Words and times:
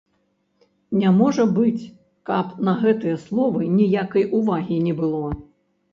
Не 1.01 1.09
можа 1.17 1.45
быць, 1.59 1.83
каб 2.31 2.45
на 2.69 2.73
гэтыя 2.81 3.19
словы 3.29 3.69
ніякай 3.77 4.29
увагі 4.39 4.85
не 4.87 4.93
было. 5.03 5.25